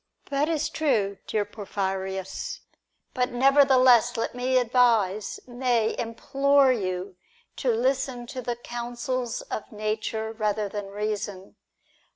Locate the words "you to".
6.71-7.69